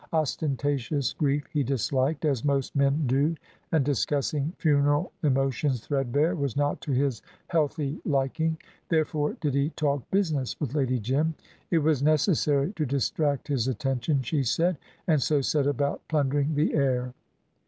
Ostentatious 0.13 1.13
grief 1.13 1.45
he 1.53 1.61
disliked, 1.61 2.25
as 2.25 2.43
most 2.43 2.75
men 2.75 3.03
do, 3.05 3.35
and 3.71 3.85
discussing 3.85 4.51
funeral 4.57 5.11
emotions 5.21 5.79
threadbare 5.85 6.35
was 6.35 6.57
not 6.57 6.81
to 6.81 6.91
his 6.91 7.21
healthy 7.49 8.01
liking. 8.03 8.57
Therefore 8.89 9.33
did 9.39 9.53
he 9.53 9.69
talk 9.75 10.01
business 10.09 10.59
with 10.59 10.73
Lady 10.73 10.97
Jim. 10.97 11.35
It 11.69 11.77
was 11.83 12.01
necessary 12.01 12.73
to 12.77 12.83
distract 12.87 13.47
his 13.47 13.67
attention, 13.67 14.23
she 14.23 14.41
said, 14.41 14.77
and 15.05 15.21
so 15.21 15.39
set 15.39 15.67
about 15.67 16.01
plundering 16.07 16.55
the 16.55 16.73
heir. 16.73 17.13